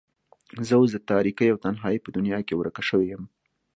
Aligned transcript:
زه 0.67 0.73
اوس 0.77 0.89
د 0.93 0.97
تاريکۍ 1.11 1.47
او 1.51 1.57
تنهايۍ 1.63 1.97
په 2.01 2.09
دنيا 2.17 2.39
کې 2.47 2.53
ورکه 2.57 2.81
شوې 2.89 3.05
يم. 3.13 3.23